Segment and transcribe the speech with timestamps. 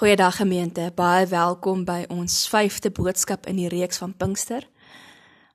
[0.00, 4.64] Goeiedag gemeente, baie welkom by ons 5de boodskap in die reeks van Pinkster.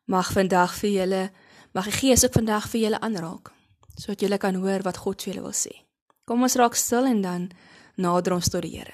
[0.06, 1.22] Mag vandag vir julle,
[1.74, 3.50] mag die Gees ook vandag vir julle aanraak,
[3.98, 5.74] sodat julle kan hoor wat God vir julle wil sê.
[6.30, 7.48] Kom ons raak stil en dan
[7.98, 8.94] nader ons tot die Here.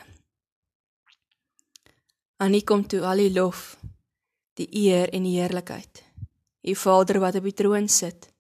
[2.40, 3.76] Aan U kom toe al die lof,
[4.56, 6.06] die eer en die heerlikheid.
[6.64, 8.32] U Vader wat op die troon sit,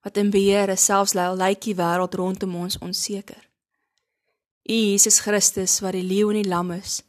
[0.00, 3.44] wat in beheer is, selfs lyk die wêreld rondom ons onseker.
[4.68, 7.02] U Jesus Christus wat die leeu en die lam is,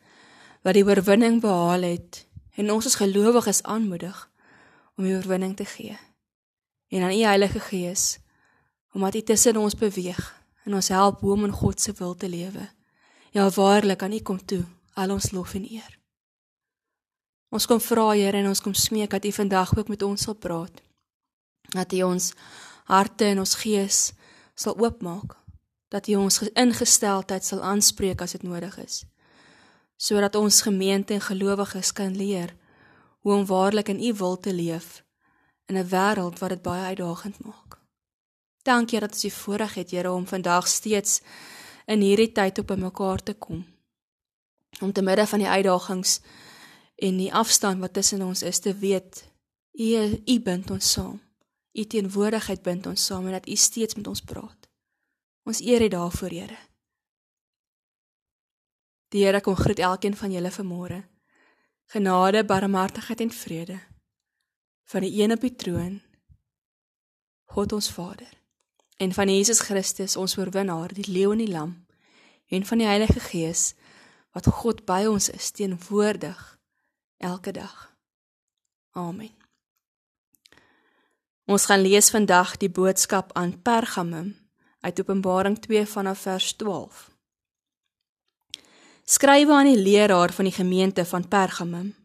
[0.62, 2.26] wat die oorwinning behaal het
[2.58, 4.18] en ons as gelowiges aanmoedig
[4.98, 5.98] om die oorwinning te gee.
[6.94, 8.20] En aan U Heilige Gees
[8.94, 10.22] omdat U tussen ons beweeg
[10.66, 12.70] en ons help om in God se wil te lewe.
[13.32, 15.98] Ja waarlik aan U kom toe al ons lof en eer.
[17.50, 20.36] Ons kom vra Here en ons kom smeek dat U vandag ook met ons sal
[20.36, 20.82] praat.
[21.74, 22.34] Dat U ons
[22.86, 24.14] harte en ons gees
[24.56, 25.38] sal oopmaak
[25.88, 29.06] dat U ons ingesteldheid sal aanspreek as dit nodig is
[29.98, 32.54] sodat ons gemeente en gelowiges kan leer
[33.26, 35.04] hoe om waarlik in U wil te leef
[35.66, 37.80] in 'n wêreld wat dit baie uitdagend maak.
[38.64, 41.22] Dankie dat ons die voorreg het Here om vandag steeds
[41.86, 43.66] in hierdie tyd op mekaar te kom.
[44.80, 46.20] Om te midde van die uitdagings
[46.96, 49.26] en die afstand wat tussen ons is te weet
[49.74, 51.22] U U bind ons saam.
[51.74, 54.57] U teenwoordigheid bind ons saam en dat U steeds met ons praat.
[55.48, 56.58] Ons eer dit daarvoor, Here.
[59.16, 61.04] Die Here kom groet elkeen van julle vanmôre.
[61.88, 63.80] Genade, barmhartigheid en vrede
[64.88, 65.98] van die een op die troon,
[67.52, 68.30] God ons Vader,
[68.98, 71.74] en van Jesus Christus, ons oorwinnaar, die leeu en die lam,
[72.48, 73.74] en van die Heilige Gees
[74.32, 76.40] wat God by ons is teenwoordig
[77.20, 77.76] elke dag.
[78.96, 79.34] Amen.
[81.52, 84.47] Ons gaan lees vandag die boodskap aan Pergamum
[84.82, 87.10] uit Openbaring 2 vanaf vers 12.
[89.06, 91.96] Skrywe aan die leraar van die gemeente van Pergamum.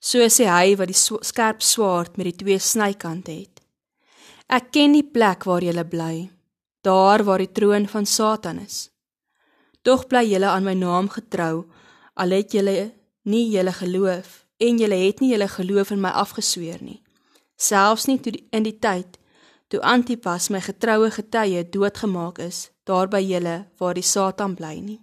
[0.00, 3.60] So sê hy wat die skerp swaard met die twee snykante het.
[4.46, 6.30] Ek ken die plek waar jy bly,
[6.86, 8.88] daar waar die troon van Satan is.
[9.82, 11.66] Tog bly jy aan my naam getrou,
[12.14, 12.92] al het jy
[13.24, 17.02] nie julle geloof en jy het nie julle geloof in my afgesweer nie.
[17.58, 18.20] Selfs nie
[18.52, 19.17] in die tyd
[19.68, 25.00] toe Antipas my getroue getuie doodgemaak is daar by julle waar die Satan bly nie.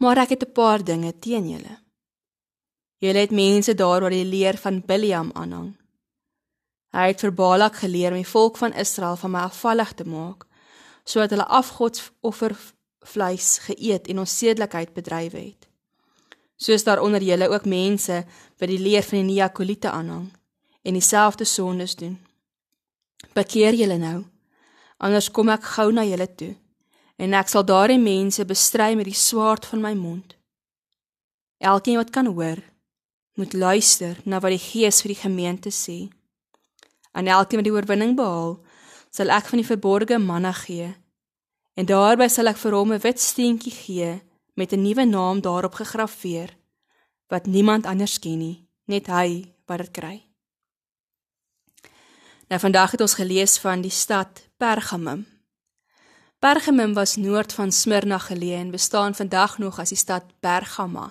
[0.00, 1.76] Maar ek het 'n paar dinge teen julle.
[2.98, 5.76] Julle het mense daar waar die leer van Biliam aanhang.
[6.92, 10.46] Hy het vir Balak geleer om die volk van Israel van my afvallig te maak
[11.04, 12.56] sodat hulle afgodsoffer
[13.00, 15.68] vleis geëet en onsedelikheid bedryf het.
[16.56, 18.24] Soos daar onder julle ook mense
[18.58, 20.32] wat die leer van die Neakolite aanhang
[20.82, 22.29] en dieselfde sondes doen.
[23.34, 24.24] Bekeer julle nou.
[24.98, 26.54] Anders kom ek gou na julle toe
[27.20, 30.36] en ek sal daardie mense bestry met die swaard van my mond.
[31.60, 32.62] Elkeen wat kan hoor,
[33.36, 36.08] moet luister na wat die Gees vir die gemeente sê.
[37.12, 38.56] Aan elkeen wat die oorwinning behaal,
[39.12, 40.94] sal ek van die verborgde manna gee
[41.78, 44.10] en daarby sal ek vir hom 'n wit steentjie gee
[44.56, 46.56] met 'n nuwe naam daarop gegraveer
[47.28, 50.29] wat niemand anders ken nie, net hy wat dit kry.
[52.50, 55.20] Nou vandag het ons gelees van die stad Pergamum.
[56.38, 61.04] Pergamum was noord van Smyrna geleë en bestaan vandag nog as die stad Pergama.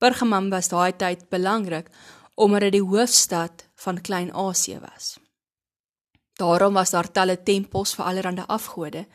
[0.00, 1.90] Pergamum was daai tyd belangrik
[2.34, 5.18] omdat dit die hoofstad van Klein-Asië was.
[6.32, 9.06] Daarom was daar talle tempels vir allerlei afgode.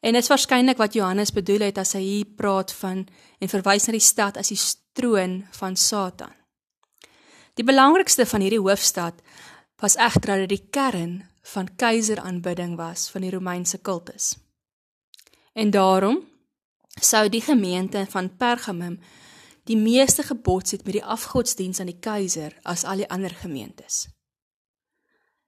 [0.00, 3.04] En dit is waarskynlik wat Johannes bedoel het as hy hier praat van
[3.38, 4.60] en verwys na die stad as die
[4.92, 6.32] troon van Satan.
[7.54, 9.20] Die belangrikste van hierdie hoofstad
[9.80, 14.36] was egter dat dit die kern van keiseraanbidding was van die Romeinse kultus.
[15.52, 16.20] En daarom
[17.00, 19.00] sou die gemeente van Pergamum
[19.64, 24.08] die meeste gebots het met die afgodsdiens aan die keiser as al die ander gemeentes.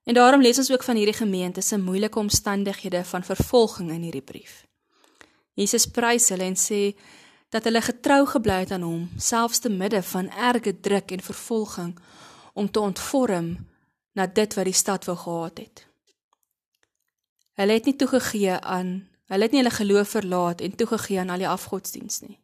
[0.03, 4.21] En daarom lees ons ook van hierdie gemeente se moeilike omstandighede van vervolging in hierdie
[4.21, 4.65] brief.
[5.53, 6.95] Jesus prys hulle en sê
[7.49, 11.93] dat hulle getrou gebly het aan hom selfs te midde van erge druk en vervolging
[12.53, 13.55] om te ontvorm
[14.13, 15.87] na dit wat die stad wou gehad het.
[17.57, 18.93] Hulle het nie toegegee aan,
[19.29, 22.39] hulle het nie hulle geloof verlaat en toegegee aan al die afgodsdiens nie.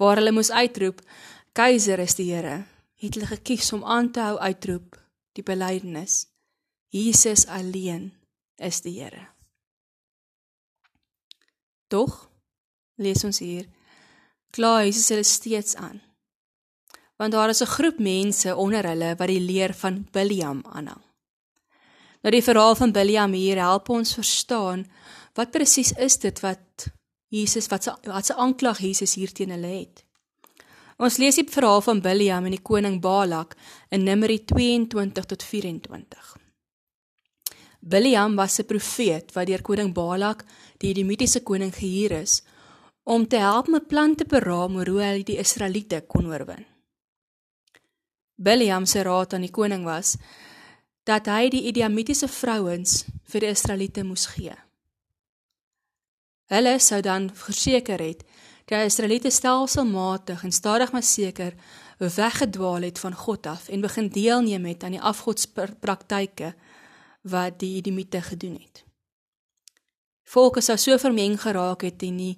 [0.00, 1.00] Waar hulle moes uitroep,
[1.56, 2.64] keiser is die Here,
[3.00, 5.00] het hulle gekies om aan te hou uitroep
[5.36, 6.26] die belydenis.
[6.92, 8.12] Jesus alleen
[8.56, 9.28] is die Here.
[11.88, 12.26] Tog
[12.96, 13.68] lees ons hier,
[14.50, 16.00] kla Jesus hulle steeds aan
[17.16, 21.02] want daar is 'n groep mense onder hulle wat die leer van Biliam aanhang.
[22.22, 24.86] Nou die verhaal van Biliam hier help ons verstaan
[25.34, 26.86] wat presies is dit wat
[27.28, 30.04] Jesus wat se wat se aanklag Jesus hier teen hulle het.
[30.96, 33.52] Ons lees die verhaal van Biljam en die koning Balak
[33.92, 36.36] in Numeri 22 tot 24.
[37.80, 40.44] Biljam was 'n profeet wat deur koning Balak,
[40.78, 42.42] die Edomitiese koning gehuur is
[43.04, 46.66] om te help met plan te beraam oor hoe hy die Israeliete kon oorwin.
[48.36, 50.16] Biljam se raad aan die koning was
[51.08, 54.52] dat hy die Edomitiese vrouens vir die Israeliete moes gee.
[56.52, 58.26] Hulle sou dan verseker het
[58.66, 61.54] dat die Israeliete stelselmatig en stadig maar seker
[61.98, 66.52] weggedwaal het van God af en begin deelneem het aan die afgodspraktyke
[67.22, 68.84] wat die Edomite gedoen het.
[70.26, 72.36] Volke sou so vermeng geraak het en die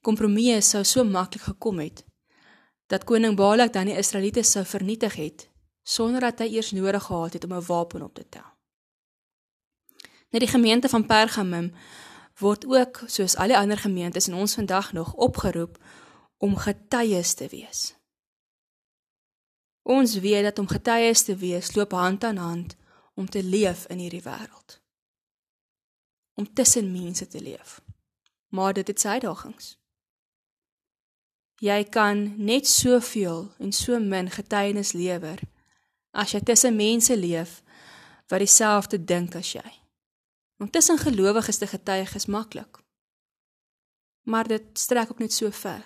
[0.00, 2.04] kompromie sou so maklik gekom het
[2.86, 5.48] dat koning Balak dan die Israeliete sou vernietig het
[5.84, 8.50] sonder dat hy eers nodig gehad het om 'n wapen op te tel.
[10.30, 11.74] Net die gemeente van Pergamum
[12.38, 15.78] word ook soos al die ander gemeentes in ons vandag nog opgeroep
[16.36, 17.94] om getuies te wees.
[19.82, 22.76] Ons weet dat om getuies te wees loop hand aan hand
[23.14, 24.80] om te leef in hierdie wêreld.
[26.34, 27.82] Om tussen mense te leef.
[28.48, 29.83] Maar dit het sy uitdagings.
[31.62, 35.38] Jy kan net soveel en so min getuienis lewer
[36.10, 37.60] as jy tussen mense leef
[38.30, 39.70] wat dieselfde dink as jy.
[40.58, 42.78] Om tussen gelowiges te getuig is maklik.
[44.24, 45.84] Maar dit strek ook net so ver.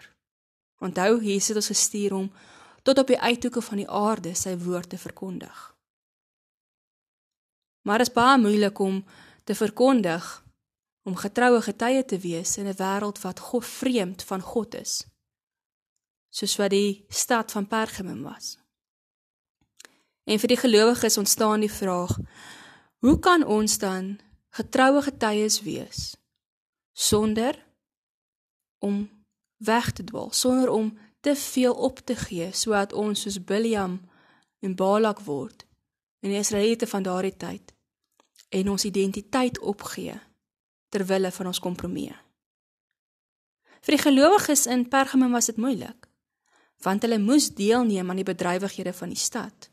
[0.79, 2.32] Onthou Jesus het ons gestuur om
[2.82, 5.75] tot op die uithoeke van die aarde sy woord te verkondig.
[7.82, 9.05] Maar dit is baie moeilik om
[9.44, 10.44] te verkondig
[11.09, 15.06] om getroue getuie te wees in 'n wêreld wat God vreemd van God is.
[16.38, 18.55] Soos wat die stad van Pergamum was.
[20.29, 22.14] En vir die gelowiges ontstaan die vraag:
[23.02, 24.19] Hoe kan ons dan
[24.55, 26.17] getroue getuies wees
[26.93, 27.67] sonder
[28.79, 29.08] om
[29.56, 33.99] weg te dwaal, sonder om te veel op te gee sodat ons soos Biljam
[34.58, 35.67] en Balak word
[36.20, 37.75] in die Israeliete van daardie tyd
[38.49, 40.14] en ons identiteit opgee
[40.88, 42.14] ter wille van ons kompromie.
[43.82, 46.07] Vir die gelowiges in Pergamum was dit moeilik
[46.83, 49.71] want hulle moes deelneem aan die bedrywighede van die stad.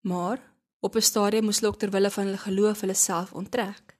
[0.00, 0.52] Maar
[0.84, 3.98] Op 'n stadium moes hulle ook ter wille van hulle geloof hulle self onttrek.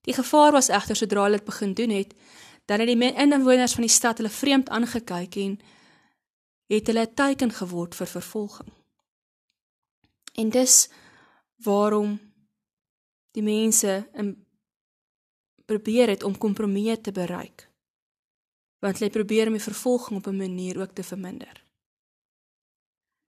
[0.00, 2.14] Die gevaar was egter sodra hulle dit begin doen het,
[2.64, 5.60] dan het die inwoners van die stad hulle vreemd aangekyk en
[6.66, 8.72] het hulle 'n teken geword vir vervolging.
[10.34, 10.88] En dis
[11.56, 12.20] waarom
[13.30, 14.46] die mense in
[15.64, 17.70] probeer het om kompromieë te bereik.
[18.84, 21.64] Want hulle probeer om die vervolging op 'n manier ook te verminder.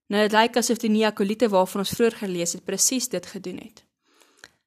[0.07, 3.85] Nou dit lyk asof die Neapoliete waarvan ons vroeër gelees het presies dit gedoen het.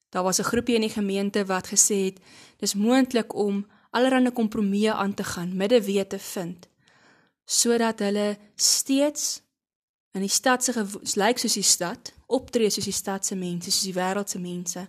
[0.09, 2.19] Daar was 'n groepie in die gemeente wat gesê het
[2.57, 6.67] dis moontlik om allerlei kompromieë aan te gaan, middewee te vind
[7.49, 9.41] sodat hulle steeds
[10.11, 10.73] in die stad se
[11.17, 14.87] lyk soos die stad, optree soos die stad se mense, soos die wêreld se mense,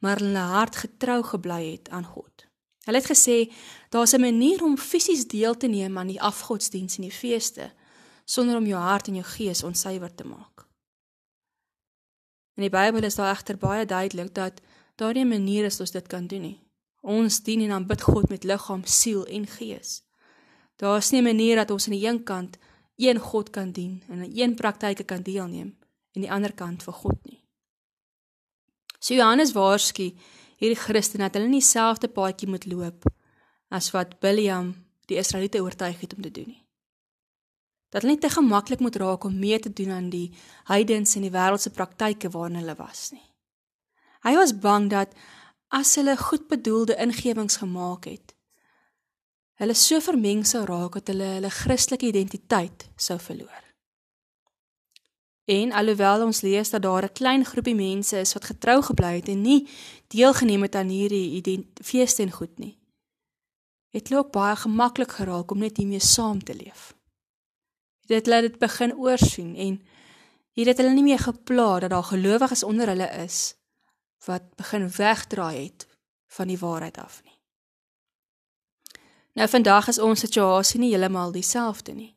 [0.00, 2.49] maar hulle hart getrou gebly het aan God.
[2.90, 3.52] Hulle het gesê
[3.88, 7.72] daar's 'n manier om fisies deel te neem aan die afgodsdiens en die feeste
[8.24, 10.66] sonder om jou hart en jou gees onsuiwer te maak.
[12.54, 14.60] In die Bybel is daar egter baie duidelik dat
[14.94, 16.60] daar nie 'n manier is ons dit kan doen nie.
[17.00, 20.02] Ons dien en aanbid God met liggaam, siel en gees.
[20.76, 22.58] Daar is nie 'n manier dat ons aan die een kant
[22.96, 25.78] een God kan dien en aan een praktyke kan deelneem
[26.12, 27.44] en die ander kant vir God nie.
[28.98, 30.12] So Johannes waarsku
[30.60, 33.08] hierdie Christene dat hulle nie dieselfde paadjie moet loop
[33.70, 34.74] as wat Biljam
[35.08, 36.64] die Israeliete oortuig het om te doen nie
[37.90, 40.28] dat hulle nie te gemaklik moet raak om mee te doen aan die
[40.70, 43.24] heidens en die wêreldse praktyke waarin hulle was nie.
[44.22, 45.14] Hy was bang dat
[45.74, 48.34] as hulle goedbedoelde ingewings gemaak het,
[49.60, 53.66] hulle so vermeng sou raak dat hulle hulle Christelike identiteit sou verloor.
[55.50, 59.28] En alhoewel ons lees dat daar 'n klein groepie mense is wat getrou gebly het
[59.28, 59.66] en nie
[60.10, 62.76] deelgeneem het aan hierdie feeste en goed nie,
[63.94, 66.90] het hulle ook baie gemaklik geraak om net hiermee saam te leef
[68.10, 69.80] dit laat dit begin oorsien en
[70.60, 73.54] het hulle nie meer gepla dat daar gelowiges onder hulle is
[74.26, 75.86] wat begin wegdraai het
[76.26, 77.38] van die waarheid af nie.
[79.32, 82.12] Nou vandag is ons situasie nie heeltemal dieselfde nie.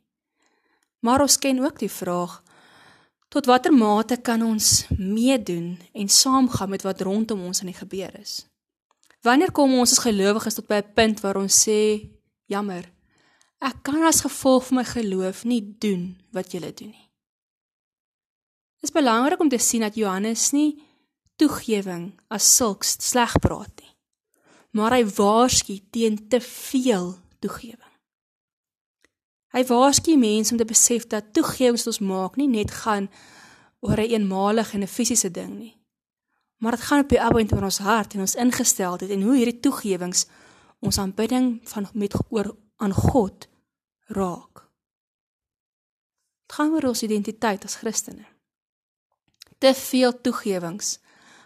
[1.00, 2.42] Maar ons ken ook die vraag
[3.33, 8.13] tot watter mate kan ons meedoen en saamgaan met wat rondom ons aan die gebeur
[8.19, 8.43] is?
[9.25, 12.09] Wanneer kom ons as gelowiges tot by 'n punt waar ons sê
[12.45, 12.93] jammer,
[13.63, 17.09] Ek kan as gevolg van my geloof nie doen wat julle doen nie.
[18.81, 20.83] Dit is belangrik om te sien dat Johannes nie
[21.39, 23.93] toegewing as sulks sleg praat nie.
[24.73, 27.92] maar hy waarsku teen te veel toegewing.
[29.53, 33.10] Hy waarsku mense om te besef dat toegewings wat ons maak nie net gaan
[33.86, 35.77] oor 'n eenmalige en 'n fisiese ding nie.
[36.57, 39.60] Maar dit gaan op die oomblik oor ons hart en ons ingesteldheid en hoe hierdie
[39.60, 40.25] toegewings
[40.79, 43.48] ons aanbidding van met oor aan God
[44.07, 44.69] raak.
[46.48, 48.25] Dit gaan oor ons identiteit as Christene.
[49.57, 51.00] Te veel toegewings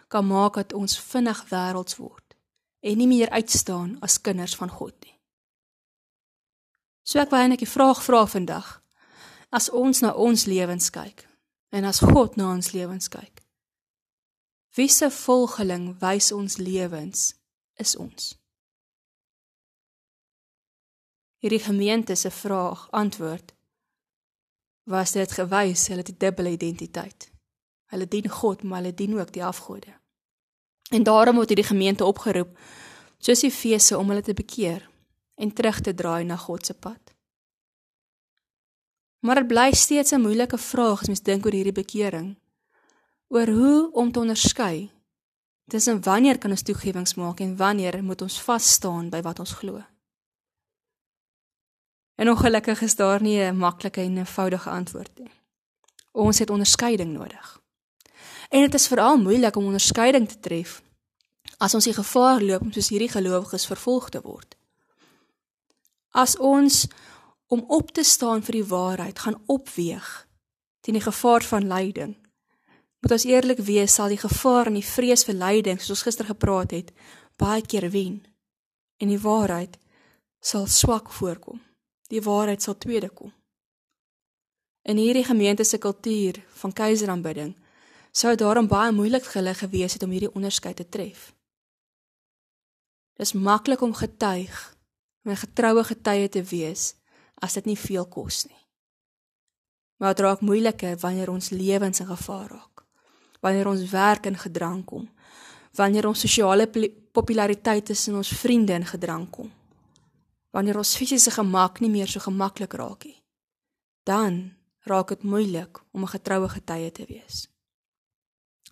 [0.08, 2.36] kan maak dat ons vinnig wêrelds word
[2.80, 5.17] en nie meer uitstaan as kinders van God nie.
[7.08, 8.82] So ek wou net 'n vraag vra vandag.
[9.48, 11.24] As ons na ons lewens kyk
[11.70, 13.40] en as God na ons lewens kyk.
[14.76, 17.34] Wie se volgeling wys ons lewens
[17.76, 18.36] is ons?
[21.40, 23.54] Hierdie gemeente se vraag antwoord
[24.84, 27.30] was dit gewys hulle het 'n dubbele identiteit.
[27.86, 30.00] Hulle dien God, maar hulle dien ook die afgode.
[30.90, 32.58] En daarom word hierdie gemeente opgeroep
[33.18, 34.97] soos Efese om hulle te bekeer
[35.38, 37.14] en terug te draai na God se pad.
[39.18, 42.36] Maar dit bly steeds 'n moeilike vraag as mens dink oor hierdie bekering.
[43.28, 44.90] Oor hoe om te onderskei
[45.66, 49.52] tussen wanneer kan ons toegewings maak en wanneer moet ons vas staan by wat ons
[49.52, 49.82] glo.
[52.14, 55.30] En ongelukkig is daar nie 'n maklike en eenvoudige antwoord nie.
[56.12, 57.60] Ons het onderskeiding nodig.
[58.48, 60.82] En dit is veral moeilik om onderskeiding te tref
[61.58, 64.57] as ons die gevaar loop om soos hierdie gelowiges vervolg te word.
[66.10, 66.86] As ons
[67.48, 70.28] om op te staan vir die waarheid gaan opweeg
[70.80, 72.16] teen die gevaar van lyding.
[73.00, 76.26] Moet ons eerlik wees, sal die gevaar en die vrees vir lyding, soos ons gister
[76.26, 76.92] gepraat het,
[77.36, 78.22] baie keer wen.
[78.98, 79.76] En die waarheid
[80.40, 81.60] sal swak voorkom.
[82.08, 83.32] Die waarheid sal tweede kom.
[84.88, 87.52] In hierdie gemeente se kultuur van keiseraanbidding
[88.12, 91.34] sou dit daarom baie moeilik gelig gewees het om hierdie onderskeid te tref.
[93.20, 94.56] Dis maklik om getuig,
[95.28, 96.94] om 'n getroue getuie te wees
[97.34, 98.64] as dit nie veel kos nie.
[99.96, 102.84] Maar dit raak moeiliker wanneer ons lewens in gevaar raak.
[103.40, 105.10] Wanneer ons werk in gedrang kom.
[105.72, 106.66] Wanneer ons sosiale
[107.12, 109.52] populariteit tussen ons vriende in gedrang kom.
[110.50, 113.22] Wanneer ons fisiese gemak nie meer so gemaklik raak nie.
[114.02, 114.54] Dan
[114.84, 117.48] raak dit moeilik om 'n getroue getuie te wees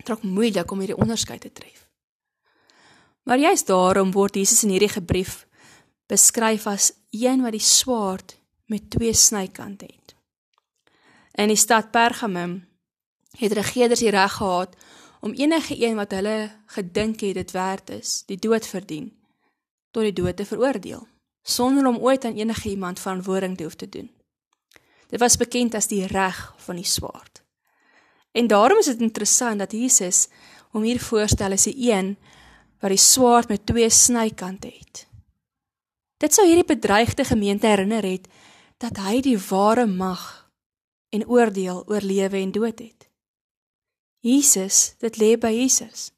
[0.04, 1.86] trok moeilik om hierdie onderskeid te tref.
[3.22, 5.46] Maar juist daarom word Jesus in hierdie brief
[6.06, 8.36] beskryf as een wat die swaard
[8.66, 10.14] met twee snykante het.
[11.34, 12.64] In die stad Pergamum
[13.36, 14.76] het regerders die reg gehad
[15.20, 19.12] om enige een wat hulle gedink het dit werd is, die dood verdien,
[19.90, 21.06] tot die dood te veroordeel,
[21.42, 24.10] sonder om ooit aan enige iemand verantwoording te hoef te doen.
[25.06, 27.42] Dit was bekend as die reg van die swaard.
[28.32, 30.28] En daarom is dit interessant dat Jesus
[30.70, 32.16] hom hier voorstel as 'n een
[32.80, 35.06] wat die swaard met twee snykante het.
[36.16, 38.28] Dit sou hierdie bedreigde gemeente herinner het
[38.80, 40.49] dat hy die ware mag
[41.12, 43.08] en oordeel oor lewe en dood het.
[44.25, 46.11] Jesus, dit lê by Jesus.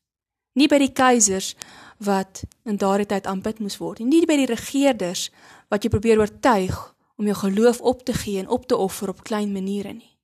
[0.55, 1.55] Nie by die keisers
[2.03, 5.29] wat in daardie tyd aanbid moes word nie, nie by die regerders
[5.71, 6.79] wat jy probeer oortuig
[7.19, 10.15] om jou geloof op te gee en op te offer op klein maniere nie.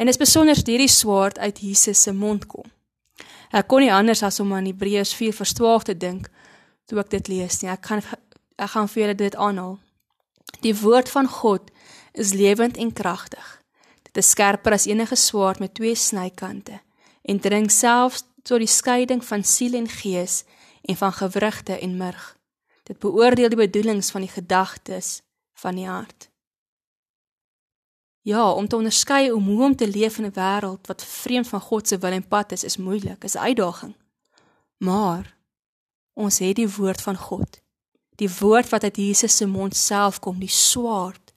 [0.00, 2.64] En dit is besonder hierdie swaard uit Jesus se mond kom.
[3.52, 6.30] Ek kon nie anders as om aan Hebreërs 4 vers 12 te dink
[6.88, 7.68] toe ek dit lees nie.
[7.70, 8.00] Ek gaan
[8.60, 9.78] ek gaan vir julle dit aanhaal.
[10.60, 11.70] Die woord van God
[12.12, 13.46] is lewend en kragtig.
[14.02, 16.80] Dit is skerper as enige swaard met twee snykante
[17.22, 20.42] en dring selfs tot die skeiding van siel en gees
[20.82, 22.36] en van gewrigte en murg.
[22.82, 25.20] Dit beoordeel die bedoelings van die gedagtes
[25.52, 26.30] van die hart.
[28.22, 31.60] Ja, om te onderskei om hoe om te leef in 'n wêreld wat vreemd van
[31.60, 33.94] God se wil en pad is, is moeilik, is 'n uitdaging.
[34.76, 35.36] Maar
[36.12, 37.59] ons het die woord van God.
[38.20, 41.32] Die woord wat uit Jesus se mond self kom, die swaard.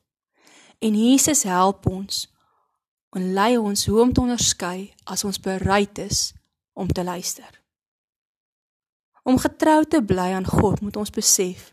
[0.83, 2.27] En Jesus help ons
[3.15, 6.33] en lei ons hoe om te onderskei as ons bereid is
[6.73, 7.61] om te luister.
[9.23, 11.69] Om getrou te bly aan God, moet ons besef,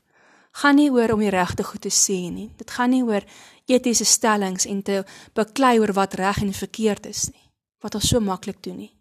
[0.61, 2.51] gaan nie oor om die regte goed te sê nie.
[2.61, 3.27] Dit gaan nie oor
[3.71, 5.01] etiese stellings en te
[5.35, 7.49] beklei oor wat reg en verkeerd is nie.
[7.83, 8.93] Wat ons so maklik doen nie.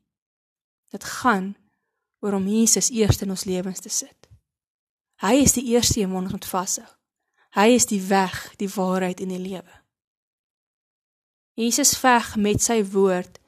[0.90, 1.54] Dit gaan
[2.24, 4.29] oor om Jesus eers in ons lewens te sit.
[5.20, 6.88] Hy is die eerste een wat ons vashou.
[7.58, 9.76] Hy is die weg, die waarheid en die lewe.
[11.60, 13.40] Jesus veg met sy woord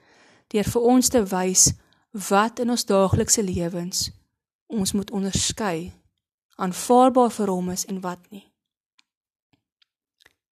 [0.51, 1.69] deur vir ons te wys
[2.27, 4.09] wat in ons daaglikse lewens
[4.71, 5.91] ons moet onderskei
[6.61, 8.43] aanvaarbaar vir hom is en wat nie.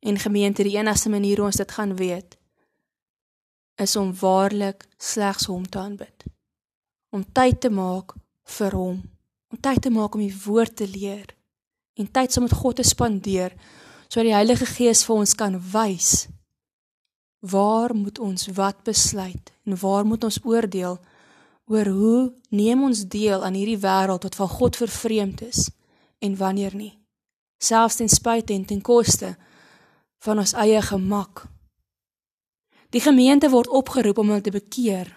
[0.00, 2.38] En gemeente, die enigste manier ons dit gaan weet
[3.78, 6.24] is om waarlik slegs hom te aanbid.
[7.10, 8.14] Om tyd te maak
[8.58, 9.02] vir hom,
[9.52, 11.34] om tyd te maak om die woord te leer
[11.98, 13.54] en tyd saam met God te spandeer
[14.08, 16.26] sodat die Heilige Gees vir ons kan wys
[17.40, 20.98] waar moet ons wat besluit en waar moet ons oordeel
[21.68, 25.68] oor hoe neem ons deel aan hierdie wêreld wat van God vervreemd is
[26.18, 26.94] en wanneer nie.
[27.62, 29.36] Selfs ten spyte en ten koste
[30.24, 31.44] van ons eie gemak.
[32.90, 35.12] Die gemeente word opgeroep om hulle te bekeer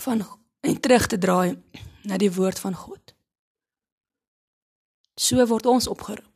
[0.00, 0.22] van
[0.60, 1.58] en terug te draai
[2.02, 3.14] na die woord van God.
[5.16, 6.26] So word ons opgeroep.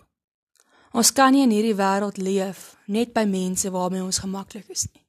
[0.94, 5.02] Ons kan nie in hierdie wêreld leef net by mense waarmee ons gemaklik is nie.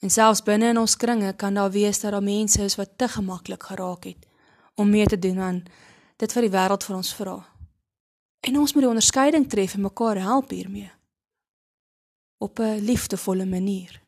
[0.00, 3.08] En selfs binne in ons kringe kan daar wees dat daar mense is wat te
[3.08, 4.26] gemaklik geraak het
[4.74, 5.62] om mee te doen aan
[6.16, 7.36] dit wat die wêreld vir ons vra.
[8.40, 10.90] En ons moet die onderskeiding tref en mekaar help hiermee
[12.40, 14.00] op 'n liefdevolle manier.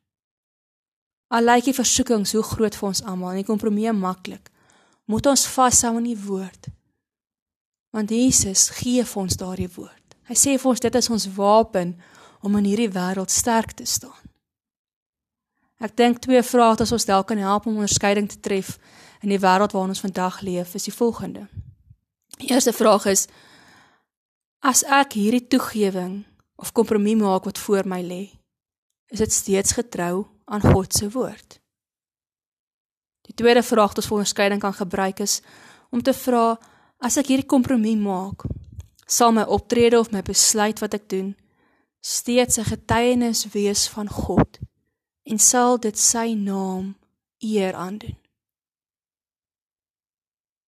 [1.29, 4.51] Al lyk die versoekings hoe groot vir ons almal en die kompromie maklik,
[5.05, 6.69] moet ons vashou aan die woord.
[7.93, 10.17] Want Jesus gee vir ons daardie woord.
[10.29, 11.97] Hy sê vir ons dit is ons wapen
[12.43, 14.19] om in hierdie wêreld sterk te staan.
[15.83, 18.77] Ek dink twee vrae wat ons dalk kan help om onderskeiding te tref
[19.23, 21.49] in die wêreld waarin ons vandag leef, is die volgende.
[22.39, 23.27] Die eerste vraag is:
[24.63, 26.23] As ek hierdie toegewing
[26.57, 28.23] of kompromie maak wat voor my lê,
[29.11, 31.62] is dit steeds getrou aan God se woord.
[33.29, 35.41] Die tweede vraag wat ons onderskeiding kan gebruik is
[35.91, 36.59] om te vra
[36.99, 38.45] as ek hierdie kompromie maak,
[39.07, 41.33] sal my optrede of my besluit wat ek doen
[42.03, 44.59] steeds 'n getuienis wees van God
[45.23, 46.97] en sal dit sy naam
[47.39, 48.19] eer aandoen.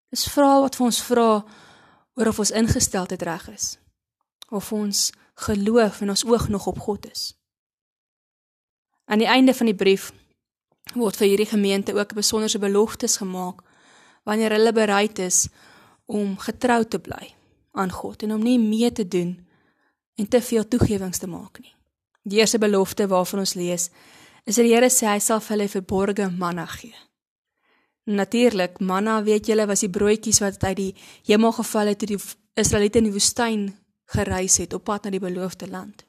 [0.09, 1.45] Dis vra wat vir ons vra
[2.15, 3.77] oor of ons ingesteldheid reg is
[4.49, 7.37] of ons geloof en ons oog nog op God is.
[9.05, 10.11] Aan die einde van die brief
[10.93, 13.61] word vir hierdie gemeente ook besonderse beloftes gemaak
[14.23, 15.47] wanneer hulle bereid is
[16.05, 17.33] om getrou te bly
[17.71, 19.37] aan God en om nie mee te doen
[20.15, 21.73] en te veel toegewings te maak nie.
[22.23, 23.89] Die eerste belofte waarvan ons lees
[24.45, 26.93] is dat die Here sê hy sal vir hulle verborgde manna gee.
[28.11, 30.93] Natuurlik, manna weet julle was die broodjies wat uit die
[31.29, 32.21] hemel geval het toe die
[32.57, 33.67] Israeliete in die woestyn
[34.11, 36.03] gereis het op pad na die beloofde land.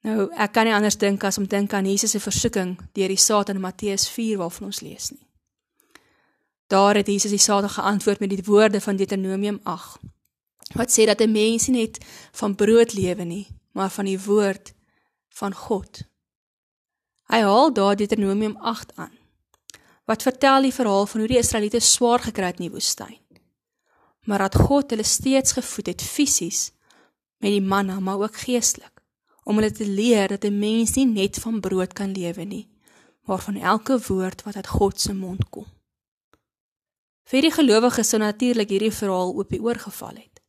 [0.00, 3.20] Nou, ek kan nie anders dink as om dink aan Jesus se versoeking deur die
[3.20, 5.26] Satan in Matteus 4 waarvan ons lees nie.
[6.72, 10.00] Daar het Jesus die Satan geantwoord met die woorde van Deuteronomium 8
[10.78, 11.98] wat sê dat 'n mens nie net
[12.32, 14.72] van brood lewe nie, maar van die woord
[15.28, 16.02] van God.
[17.26, 19.18] Hy haal daar Deuteronomium 8 aan.
[20.04, 23.18] Wat vertel die verhaal van hoe die Israeliete swaar gekry het in die woestyn.
[24.20, 26.72] Maar dat God hulle steeds gevoed het fisies
[27.36, 28.99] met die manna, maar ook geestelik
[29.44, 32.68] om hulle te leer dat 'n mens nie net van brood kan lewe nie,
[33.26, 35.66] maar van elke woord wat uit God se mond kom.
[37.30, 40.40] Vir die gelowiges sou natuurlik hierdie verhaal op die oor geval het.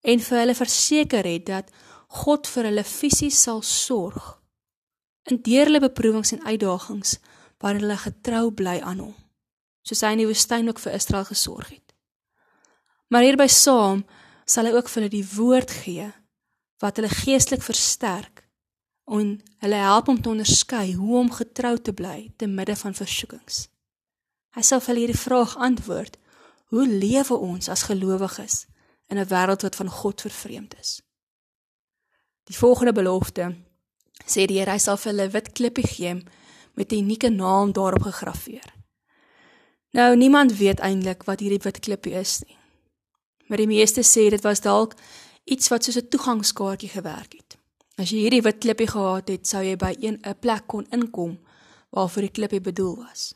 [0.00, 1.70] En vir hulle verseker het dat
[2.08, 4.40] God vir hulle fisies sal sorg
[5.30, 7.18] in deur hulle beproewings en uitdagings
[7.62, 9.14] waar hulle getrou bly aan hom,
[9.86, 11.94] soos hy in die woestyn ook vir Israel gesorg het.
[13.12, 14.02] Maar hierby saam
[14.48, 16.08] sal hy ook vir hulle die woord gee
[16.82, 18.42] wat hulle geestelik versterk
[19.12, 23.66] en hulle help om te onderskei hoe om getrou te bly te midde van versoekings.
[24.56, 26.18] Hy sal vir hierdie vraag antwoord:
[26.74, 28.66] Hoe lewe ons as gelowiges
[29.08, 31.00] in 'n wêreld wat van God vervreemd is?
[32.44, 33.56] Die volgende belofte
[34.26, 36.14] sê die Here hy sal vir hulle wit klippie gee
[36.74, 38.74] met 'n unieke naam daarop gegraveer.
[39.92, 42.58] Nou niemand weet eintlik wat hierdie wit klippie is nie.
[43.46, 44.94] Maar die meeste sê dit was dalk
[45.44, 47.58] iets wat soos 'n toegangskaartjie gewerk het.
[47.96, 51.38] As jy hierdie wit klippie gehad het, sou jy by 'n 'n plek kon inkom
[51.90, 53.34] waarvoor die klippie bedoel was.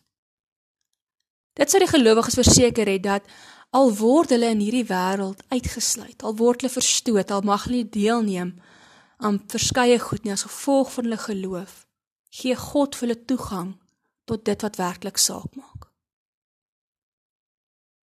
[1.52, 3.24] Dit sou die gelowiges verseker het dat
[3.70, 7.90] al word hulle in hierdie wêreld uitgesluit, al word hulle verstoot, al mag hulle nie
[7.90, 8.54] deelneem
[9.16, 11.86] aan verskeie goed nie as gevolg van hulle geloof,
[12.30, 13.74] gee God vir hulle toegang
[14.24, 15.88] tot dit wat werklik saak maak.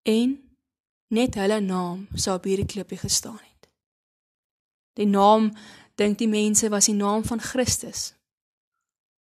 [0.04, 0.38] En
[1.14, 3.53] net hulle naam sou op hierdie klippie gestaan het.
[4.94, 5.52] Die naam
[5.96, 8.14] dink die mense was die naam van Christus.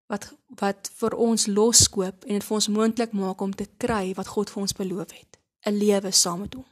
[0.06, 4.30] Wat wat vir ons loskoop en dit vir ons moontlik maak om te kry wat
[4.36, 6.66] God vir ons beloof het, 'n lewe saam met hom.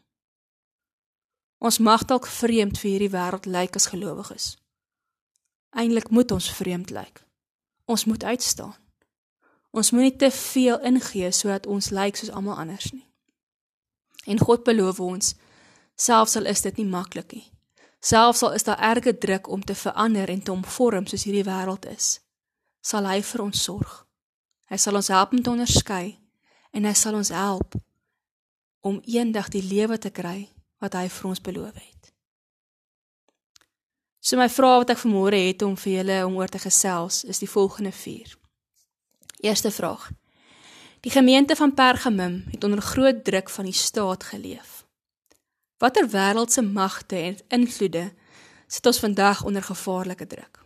[1.59, 4.57] Ons mag dalk vreemd vir hierdie wêreld lyk as gelowiges.
[5.71, 7.25] Eindelik moet ons vreemd lyk.
[7.85, 8.75] Ons moet uitstaan.
[9.71, 13.07] Ons moet nie te veel ingee sodat ons lyk soos almal anders nie.
[14.27, 15.35] En God beloof ons,
[15.95, 17.52] selfs al is dit nie maklik nie,
[18.03, 21.87] Selfs al is daar erge druk om te verander en te omvorm soos hierdie wêreld
[21.87, 22.17] is,
[22.83, 23.93] sal hy vir ons sorg.
[24.67, 26.07] Hy sal ons help om te onderskei
[26.75, 27.77] en hy sal ons help
[28.83, 30.49] om eendag die lewe te kry
[30.83, 32.11] wat hy vir ons beloof het.
[34.19, 37.39] So my vraag wat ek vanmôre het om vir julle om oor te gesels is
[37.43, 38.35] die volgende 4.
[39.47, 40.11] Eerste vraag.
[41.03, 44.82] Die gemeente van Pergamum het onder groot druk van die staat geleef.
[45.83, 48.13] Watter wêreldse magte en invloede
[48.67, 50.61] sit ons vandag onder gevaarlike druk?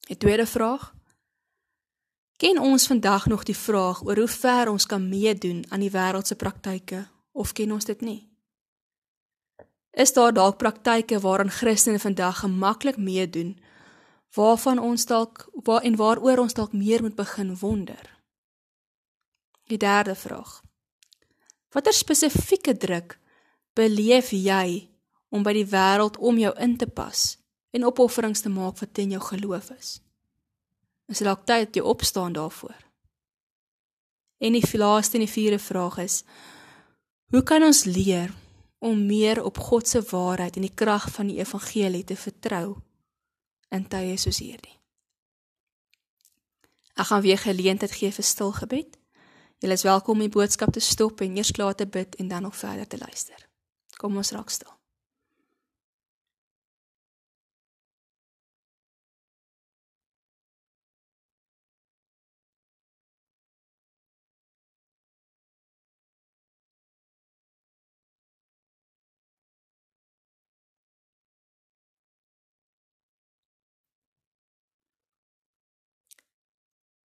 [0.00, 0.92] Die tweede vraag.
[2.36, 6.36] Ken ons vandag nog die vraag oor hoe ver ons kan meedoen aan die wêreldse
[6.36, 8.20] praktyke of ken ons dit nie?
[9.96, 13.56] Is daar dalk praktyke waaraan Christene vandag gemaklik meedoen
[14.36, 18.12] waarvan ons dalk waar en waaroor ons dalk meer moet begin wonder?
[19.72, 20.60] Die derde vraag.
[21.72, 23.22] Watter spesifieke druk
[23.74, 24.88] beleef jy
[25.34, 27.34] om by die wêreld om jou in te pas
[27.74, 29.98] en opofferings te maak wat in jou geloof is?
[31.10, 32.76] Is dit dalk tyd dat jy opstaan daarvoor?
[34.38, 36.22] En die laaste en die vierde vraag is:
[37.32, 38.32] Hoe kan ons leer
[38.78, 42.76] om meer op God se waarheid en die krag van die evangelie te vertrou
[43.70, 44.78] in tye soos hierdie?
[46.94, 48.98] Ek gaan weer geleentheid gee vir stil gebed.
[49.58, 52.42] Julle is welkom om die boodskap te stop en eers klaar te bid en dan
[52.42, 53.43] nog verder te luister.
[54.04, 54.68] Kom ons raak stil.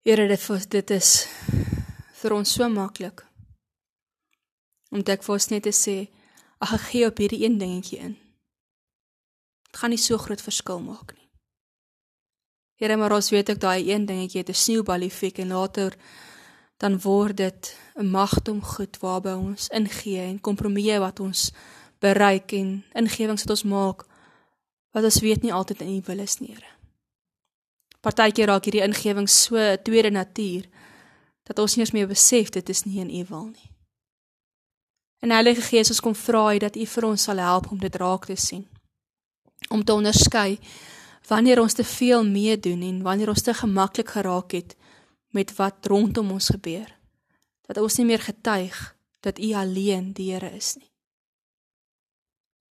[0.09, 1.27] Here dit dit is
[2.17, 3.21] vir ons so maklik.
[4.89, 5.99] Om dit vir ons net te sê,
[6.59, 8.15] ag ek gee op hierdie een dingetjie in.
[9.69, 11.27] Dit gaan nie so groot verskil maak nie.
[12.79, 15.95] Here, maar ons weet ek daai een dingetjie het 'n sneeubal effek en later
[16.77, 21.51] dan word dit 'n magdom goed waarby ons ingee en kompromieë wat ons
[21.99, 24.05] bereik en ingewings wat ons maak
[24.91, 26.79] wat ons weet nie altyd in U wil is nie, Here.
[28.01, 30.65] Partykeer raak hierdie ingewings so 'n tweede natuur
[31.43, 33.68] dat ons nie eens meer besef dit is nie in u wil nie.
[35.19, 37.95] En Heilige Gees, ons kom vra U dat U vir ons sal help om dit
[37.95, 38.67] raak te sien.
[39.69, 40.59] Om te onderskei
[41.27, 44.77] wanneer ons te veel meedoen en wanneer ons te gemaklik geraak het
[45.35, 46.87] met wat rondom ons gebeur.
[47.67, 48.77] Dat ons nie meer getuig
[49.19, 50.87] dat U alleen die Here is nie.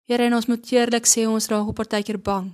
[0.03, 2.51] Here, en ons moet eerlik sê ons raak op partykeer bang.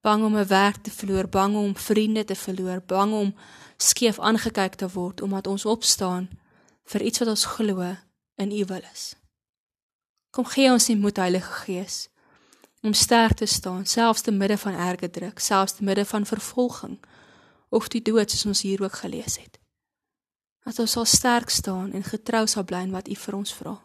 [0.00, 3.34] Bang om 'n werk te verloor, bang om vriende te verloor, bang om
[3.76, 6.30] skeef aangekyk te word omdat ons opstaan
[6.84, 7.96] vir iets wat ons glo
[8.36, 9.12] in U wil is.
[10.30, 12.06] Kom gee ons die moed Heilige Gees
[12.82, 16.98] om sterk te staan selfs te midde van erge druk, selfs te midde van vervolging
[17.68, 19.58] of die dood soos ons hier ook gelees het.
[20.64, 23.76] Dat ons sal sterk staan en getrou sal bly in wat U vir ons vra.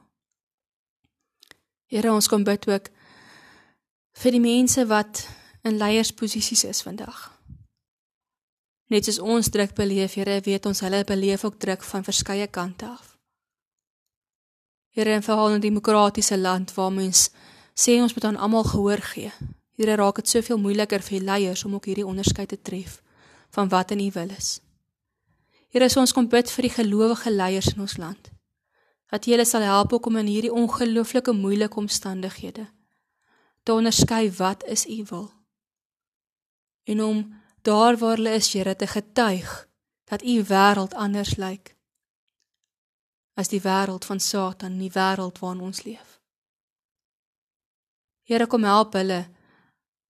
[1.87, 2.89] Here, ons kom bid ook
[4.17, 5.27] vir die mense wat
[5.67, 7.27] in leiersposisies is vandag.
[8.91, 12.87] Net soos ons druk beleef, Here, weet ons hulle beleef ook druk van verskeie kante
[12.87, 13.16] af.
[14.97, 17.29] Here, in veral 'n demokratiese land waar mens
[17.73, 19.31] sê ons moet aan almal gehoor gee.
[19.75, 23.01] Here, raak dit soveel moeiliker vir die leiers om ook hierdie onderskeid te tref
[23.49, 24.59] van wat in U wil is.
[25.69, 28.31] Here, so ons kom bid vir die gelowige leiers in ons land.
[29.09, 32.67] Dat U hulle sal help om in hierdie ongelooflike moeilike omstandighede
[33.63, 35.31] te onderskei wat is U wil.
[36.83, 39.67] En om daar waar hulle is, Here, te getuig
[40.05, 41.76] dat u wêreld anders lyk
[43.37, 46.17] as die wêreld van Satan, die wêreld waarin ons leef.
[48.25, 49.27] Here, kom help hulle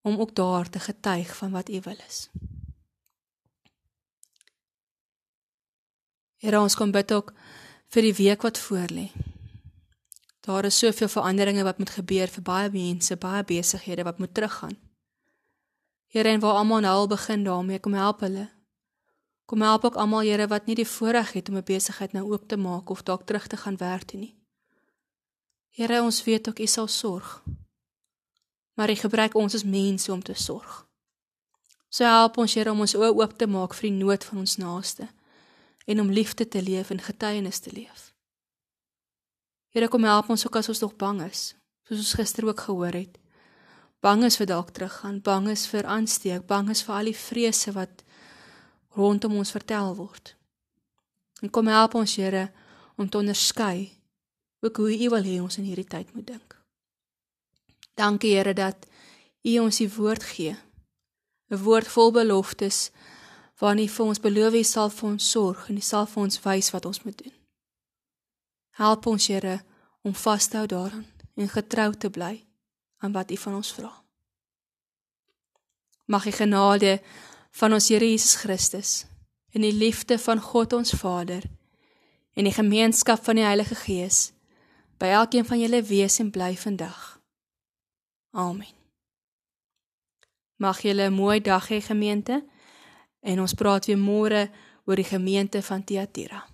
[0.08, 2.30] om ook daar te getuig van wat u wil is.
[6.40, 7.34] Here, ons kom bid ook
[7.92, 9.10] vir die week wat voorlê.
[10.48, 14.78] Daar is soveel veranderinge wat moet gebeur vir baie mense, baie besighede wat moet teruggaan.
[16.08, 18.48] Here en waar almal nou begin daarmee, kom help hulle.
[19.48, 22.48] Kom help ook almal Here wat nie die voorreg het om 'n besigheid nou oop
[22.48, 24.36] te maak of dalk terug te gaan werk toe nie.
[25.70, 27.44] Here, ons weet ook U sal sorg.
[28.74, 30.88] Maar U gebruik ons as mense om te sorg.
[31.90, 34.58] So help ons Here om ons oë oop te maak vir die nood van ons
[34.58, 35.08] naaste
[35.86, 38.14] en om liefde te leef en getuienis te leef.
[39.70, 41.56] Here, kom help ons ook as ons nog bang is,
[41.88, 43.18] soos ons gister ook gehoor het
[44.00, 47.74] bang is vir dalk teruggaan, bang is vir aansteek, bang is vir al die vrese
[47.74, 48.04] wat
[48.98, 50.34] rondom ons vertel word.
[51.42, 52.50] En kom help ons Here
[52.98, 53.94] om te onderskei
[54.60, 56.56] ook hoe U wil hê ons in hierdie tyd moet dink.
[57.94, 58.88] Dankie Here dat
[59.46, 60.58] U ons die woord gee.
[61.50, 62.92] 'n Woord vol beloftes
[63.60, 66.42] waarin U vir ons beloof U sal vir ons sorg en U sal vir ons
[66.44, 67.34] wys wat ons moet doen.
[68.78, 69.64] Help ons, Here,
[70.02, 71.06] om vas te hou daaraan
[71.36, 72.46] en getrou te bly
[72.98, 73.94] aan wat U van ons vra.
[76.06, 77.02] Mag die genade
[77.58, 79.06] van ons Here Jesus Christus
[79.50, 81.42] en die liefde van God ons Vader
[82.38, 84.20] en die gemeenskap van die Heilige Gees
[85.02, 87.18] by elkeen van julle wees en bly vandag.
[88.38, 88.70] Amen.
[90.62, 92.46] Mag julle 'n mooi dag hê gemeente
[93.22, 94.50] en ons praat weer môre
[94.86, 96.46] oor die gemeente van Tiatira.